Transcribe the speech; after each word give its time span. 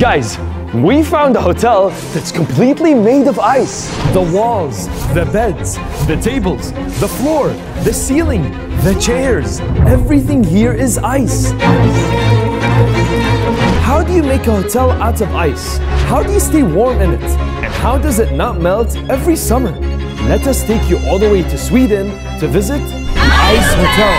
Guys, 0.00 0.38
we 0.72 1.02
found 1.02 1.34
a 1.34 1.40
hotel 1.40 1.90
that's 2.14 2.30
completely 2.30 2.94
made 2.94 3.26
of 3.26 3.40
ice. 3.40 3.90
The 4.12 4.20
walls, 4.20 4.86
the 5.12 5.28
beds, 5.32 5.74
the 6.06 6.16
tables, 6.22 6.70
the 7.00 7.08
floor, 7.08 7.48
the 7.82 7.92
ceiling, 7.92 8.42
the 8.84 8.96
chairs. 9.00 9.58
Everything 9.88 10.44
here 10.44 10.72
is 10.72 10.98
ice. 10.98 11.50
How 13.82 14.04
do 14.04 14.12
you 14.12 14.22
make 14.22 14.46
a 14.46 14.62
hotel 14.62 14.92
out 14.92 15.20
of 15.20 15.34
ice? 15.34 15.78
How 16.06 16.22
do 16.22 16.32
you 16.32 16.38
stay 16.38 16.62
warm 16.62 17.00
in 17.00 17.14
it? 17.14 17.22
And 17.64 17.74
how 17.74 17.98
does 17.98 18.20
it 18.20 18.32
not 18.32 18.60
melt 18.60 18.94
every 19.10 19.34
summer? 19.34 19.72
Let 20.28 20.46
us 20.46 20.62
take 20.62 20.88
you 20.88 20.98
all 21.08 21.18
the 21.18 21.28
way 21.28 21.42
to 21.42 21.58
Sweden 21.58 22.06
to 22.38 22.46
visit 22.46 22.80
Ice 23.16 23.74
Hotel. 23.74 24.14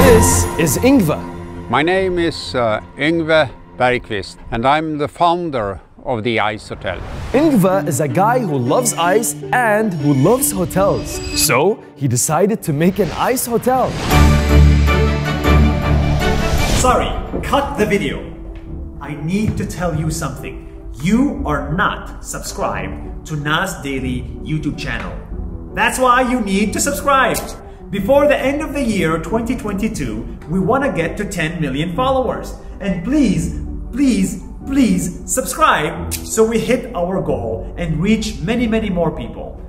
This 0.00 0.44
is 0.58 0.78
Yngve. 0.78 1.33
My 1.70 1.82
name 1.82 2.18
is 2.18 2.54
uh, 2.54 2.82
Yngve 2.98 3.50
Bergqvist 3.78 4.36
and 4.50 4.66
I'm 4.66 4.98
the 4.98 5.08
founder 5.08 5.80
of 6.04 6.22
the 6.22 6.38
Ice 6.38 6.68
Hotel. 6.68 7.00
Yngve 7.32 7.88
is 7.88 8.00
a 8.00 8.06
guy 8.06 8.40
who 8.40 8.58
loves 8.58 8.92
ice 8.92 9.34
and 9.50 9.94
who 9.94 10.12
loves 10.12 10.52
hotels. 10.52 11.18
So 11.40 11.82
he 11.96 12.06
decided 12.06 12.62
to 12.64 12.74
make 12.74 12.98
an 12.98 13.10
ice 13.12 13.46
hotel. 13.46 13.90
Sorry, 16.82 17.08
cut 17.42 17.78
the 17.78 17.86
video. 17.86 18.20
I 19.00 19.14
need 19.14 19.56
to 19.56 19.66
tell 19.66 19.98
you 19.98 20.10
something. 20.10 20.92
You 21.02 21.42
are 21.46 21.72
not 21.72 22.26
subscribed 22.26 23.26
to 23.28 23.36
Nas 23.36 23.74
Daily 23.82 24.22
YouTube 24.44 24.78
channel. 24.78 25.16
That's 25.74 25.98
why 25.98 26.30
you 26.30 26.42
need 26.42 26.74
to 26.74 26.80
subscribe. 26.80 27.38
Before 27.94 28.26
the 28.26 28.36
end 28.36 28.60
of 28.60 28.72
the 28.72 28.82
year 28.82 29.18
2022, 29.18 30.38
we 30.50 30.58
want 30.58 30.82
to 30.82 30.90
get 30.90 31.16
to 31.16 31.24
10 31.24 31.60
million 31.60 31.94
followers. 31.94 32.52
And 32.80 33.04
please, 33.04 33.60
please, 33.92 34.42
please 34.66 35.22
subscribe 35.32 36.12
so 36.12 36.42
we 36.42 36.58
hit 36.58 36.92
our 36.96 37.22
goal 37.22 37.72
and 37.78 38.02
reach 38.02 38.40
many, 38.40 38.66
many 38.66 38.90
more 38.90 39.16
people. 39.16 39.62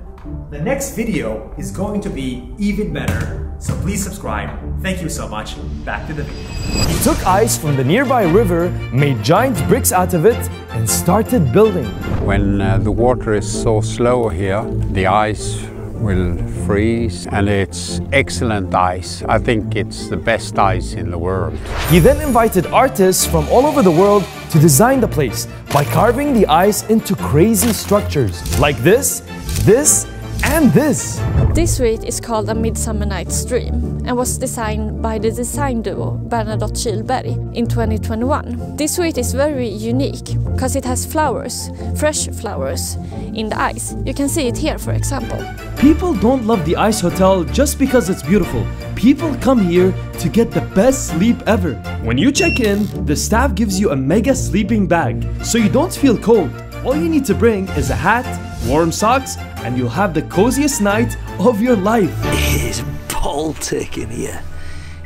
The 0.50 0.58
next 0.58 0.96
video 0.96 1.54
is 1.56 1.70
going 1.70 2.00
to 2.00 2.10
be 2.10 2.52
even 2.58 2.92
better, 2.92 3.54
so 3.60 3.80
please 3.82 4.02
subscribe. 4.02 4.82
Thank 4.82 5.02
you 5.02 5.08
so 5.08 5.28
much. 5.28 5.54
Back 5.84 6.08
to 6.08 6.12
the 6.12 6.24
video. 6.24 6.84
He 6.88 6.98
took 7.04 7.24
ice 7.24 7.56
from 7.56 7.76
the 7.76 7.84
nearby 7.84 8.24
river, 8.24 8.70
made 8.92 9.22
giant 9.22 9.56
bricks 9.68 9.92
out 9.92 10.14
of 10.14 10.26
it, 10.26 10.50
and 10.70 10.90
started 10.90 11.52
building. 11.52 11.86
When 12.26 12.60
uh, 12.60 12.78
the 12.78 12.90
water 12.90 13.34
is 13.34 13.46
so 13.46 13.80
slow 13.80 14.28
here, 14.28 14.64
the 14.90 15.06
ice 15.06 15.64
will 16.00 16.36
freeze 16.66 17.26
and 17.26 17.48
it's 17.48 18.00
excellent 18.12 18.74
ice. 18.74 19.22
I 19.28 19.38
think 19.38 19.76
it's 19.76 20.08
the 20.08 20.16
best 20.16 20.58
ice 20.58 20.94
in 20.94 21.10
the 21.10 21.18
world. 21.18 21.58
He 21.88 21.98
then 21.98 22.20
invited 22.20 22.66
artists 22.66 23.26
from 23.26 23.48
all 23.48 23.66
over 23.66 23.82
the 23.82 23.90
world 23.90 24.24
to 24.50 24.58
design 24.58 25.00
the 25.00 25.08
place 25.08 25.46
by 25.72 25.84
carving 25.84 26.32
the 26.32 26.46
ice 26.46 26.88
into 26.88 27.14
crazy 27.16 27.72
structures 27.72 28.36
like 28.58 28.76
this, 28.78 29.20
this, 29.64 30.06
and 30.44 30.72
this. 30.72 31.20
This 31.54 31.76
suite 31.76 32.04
is 32.04 32.20
called 32.20 32.48
A 32.48 32.54
Midsummer 32.54 33.06
Night's 33.06 33.44
Dream 33.44 34.02
and 34.06 34.16
was 34.16 34.38
designed 34.38 35.02
by 35.02 35.18
the 35.18 35.30
design 35.30 35.82
duo 35.82 36.20
Bernadotte 36.28 36.76
Kylberg 36.76 37.26
in 37.54 37.66
2021. 37.66 38.76
This 38.76 38.96
suite 38.96 39.18
is 39.18 39.32
very 39.32 39.68
unique 39.68 40.36
because 40.52 40.76
it 40.76 40.84
has 40.84 41.06
flowers, 41.06 41.70
fresh 41.96 42.28
flowers, 42.28 42.96
in 43.34 43.48
the 43.48 43.60
ice. 43.60 43.94
You 44.04 44.14
can 44.14 44.28
see 44.28 44.48
it 44.48 44.56
here 44.56 44.78
for 44.78 44.92
example. 44.92 45.42
People 45.78 46.14
don't 46.14 46.46
love 46.46 46.64
the 46.64 46.76
Ice 46.76 47.00
Hotel 47.00 47.44
just 47.44 47.78
because 47.78 48.08
it's 48.08 48.22
beautiful. 48.22 48.66
People 48.94 49.34
come 49.36 49.58
here 49.58 49.92
to 50.18 50.28
get 50.28 50.50
the 50.50 50.62
best 50.74 51.08
sleep 51.08 51.36
ever. 51.46 51.74
When 52.02 52.16
you 52.16 52.32
check 52.32 52.60
in, 52.60 52.86
the 53.04 53.16
staff 53.16 53.54
gives 53.54 53.78
you 53.78 53.90
a 53.90 53.96
mega 53.96 54.34
sleeping 54.34 54.86
bag 54.86 55.26
so 55.44 55.58
you 55.58 55.68
don't 55.68 55.94
feel 55.94 56.16
cold. 56.16 56.50
All 56.84 56.96
you 56.96 57.08
need 57.08 57.24
to 57.26 57.34
bring 57.34 57.68
is 57.70 57.90
a 57.90 57.94
hat, 57.94 58.24
warm 58.68 58.92
socks, 58.92 59.36
and 59.64 59.76
you'll 59.76 59.88
have 59.88 60.14
the 60.14 60.22
coziest 60.22 60.80
night 60.80 61.16
of 61.38 61.60
your 61.60 61.76
life. 61.76 62.12
It 62.24 62.62
is 62.70 62.82
Baltic 63.08 63.98
in 63.98 64.08
here. 64.08 64.42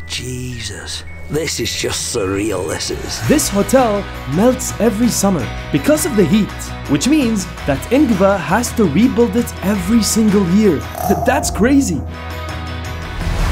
Jesus. 0.07 1.05
This 1.31 1.61
is 1.61 1.73
just 1.73 2.15
surreal, 2.15 2.67
this 2.69 2.91
is. 2.91 3.29
This 3.29 3.49
hotel 3.49 4.03
melts 4.35 4.73
every 4.81 5.09
summer 5.09 5.47
because 5.71 6.05
of 6.05 6.17
the 6.17 6.25
heat, 6.25 6.51
which 6.91 7.07
means 7.07 7.47
that 7.67 7.79
Yngve 7.93 8.39
has 8.41 8.73
to 8.73 8.85
rebuild 8.85 9.37
it 9.37 9.47
every 9.65 10.03
single 10.03 10.45
year. 10.51 10.79
That's 11.25 11.51
crazy. 11.51 12.03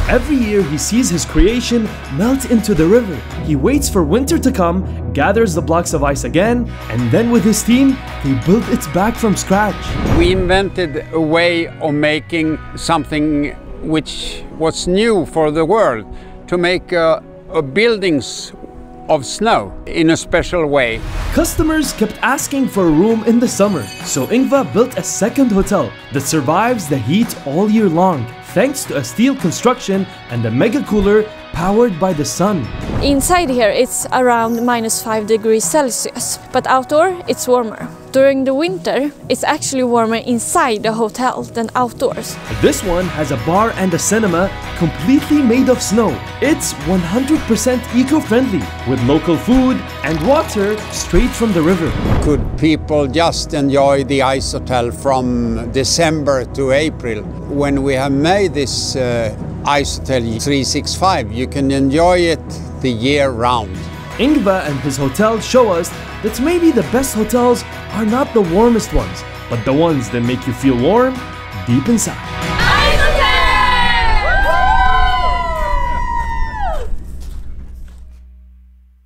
Every 0.09 0.37
year 0.37 0.63
he 0.63 0.79
sees 0.79 1.11
his 1.11 1.27
creation 1.27 1.85
melt 2.17 2.51
into 2.51 2.75
the 2.75 2.87
river. 2.87 3.15
He 3.45 3.57
waits 3.57 3.91
for 3.91 4.03
winter 4.03 4.39
to 4.39 4.51
come, 4.51 5.13
gathers 5.13 5.53
the 5.53 5.61
blocks 5.61 5.93
of 5.93 6.03
ice 6.03 6.25
again, 6.25 6.67
and 6.89 7.11
then 7.11 7.31
with 7.31 7.45
his 7.45 7.63
team, 7.63 7.95
they 8.25 8.33
build 8.47 8.67
it 8.71 8.83
back 8.95 9.17
from 9.17 9.37
scratch. 9.37 9.77
We 10.17 10.33
invented 10.33 11.05
a 11.13 11.21
way 11.21 11.67
of 11.67 11.93
making 11.93 12.59
something 12.75 13.53
which 13.83 14.45
was 14.59 14.89
new 14.89 15.27
for 15.27 15.51
the 15.51 15.67
world, 15.67 16.07
to 16.47 16.57
make 16.57 16.91
uh, 16.95 17.21
buildings 17.75 18.55
of 19.11 19.27
snow 19.27 19.75
in 19.85 20.09
a 20.09 20.17
special 20.17 20.65
way. 20.67 21.03
Customers 21.35 21.93
kept 21.93 22.19
asking 22.23 22.69
for 22.69 22.87
a 22.87 22.91
room 22.91 23.25
in 23.25 23.39
the 23.39 23.49
summer, 23.49 23.83
so 24.07 24.27
Yngve 24.29 24.73
built 24.73 24.97
a 24.97 25.03
second 25.03 25.53
hotel 25.53 25.93
that 26.15 26.23
survives 26.23 26.89
the 26.89 26.97
heat 26.97 27.37
all 27.47 27.69
year 27.71 27.91
long, 27.91 28.27
thanks 28.55 28.85
to 28.85 28.97
a 28.97 29.05
steel 29.05 29.35
construction 29.35 30.07
and 30.31 30.45
a 30.47 30.51
mega 30.51 30.83
cooler 30.85 31.25
powered 31.53 31.99
by 31.99 32.13
the 32.13 32.25
sun. 32.25 32.67
Inside 33.03 33.51
here 33.51 33.71
it's 33.71 34.07
around 34.13 34.65
minus 34.65 35.03
5 35.03 35.27
degrees 35.27 35.65
Celsius, 35.65 36.39
but 36.53 36.67
outdoor 36.67 37.21
it's 37.27 37.49
warmer. 37.49 37.89
During 38.11 38.45
the 38.45 38.55
winter, 38.55 39.13
it's 39.29 39.45
actually 39.45 39.83
warmer 39.83 40.17
inside 40.17 40.83
the 40.83 40.95
hotel 40.95 41.43
than 41.43 41.69
outdoors. 41.75 42.37
This 42.63 42.83
one 42.83 43.05
has 43.05 43.33
a 43.33 43.37
bar 43.45 43.73
and 43.77 43.93
a 43.93 43.99
cinema 43.99 44.49
completely 44.79 45.43
made 45.43 45.69
of 45.69 45.83
snow. 45.83 46.19
It's 46.41 46.73
100% 46.89 47.95
eco-friendly 47.95 48.65
with 48.89 49.03
local 49.05 49.37
food 49.37 49.77
and 50.05 50.27
water 50.27 50.79
straight 50.91 51.29
from 51.29 51.53
the 51.53 51.61
river. 51.61 51.93
Could 52.25 52.41
people 52.59 53.07
just 53.07 53.53
enjoy 53.53 54.05
the 54.05 54.23
ice 54.23 54.53
hotel 54.53 54.91
from 54.91 55.71
December 55.73 56.47
to 56.55 56.71
April? 56.73 57.23
When 57.51 57.83
we 57.83 57.93
have 57.93 58.13
made 58.13 58.55
this 58.55 58.97
uh, 58.97 59.37
ice 59.67 59.99
hotel 59.99 60.23
365, 60.23 61.31
you 61.31 61.47
can 61.47 61.71
enjoy 61.71 62.21
it 62.21 62.49
the 62.81 62.91
year 62.91 63.29
round. 63.29 63.77
Yngve 64.19 64.67
and 64.69 64.81
his 64.81 64.97
hotel 64.97 65.39
show 65.41 65.71
us 65.71 65.91
that 66.23 66.41
maybe 66.41 66.73
the 66.73 66.83
best 66.91 67.15
hotels 67.15 67.63
are 67.93 68.05
not 68.05 68.35
the 68.35 68.43
warmest 68.43 68.93
ones, 68.93 69.23
but 69.49 69.65
the 69.65 69.73
ones 69.73 70.11
that 70.11 70.23
make 70.23 70.45
you 70.47 70.53
feel 70.53 70.77
warm 70.77 71.15
deep 71.67 71.89
inside. 71.89 72.58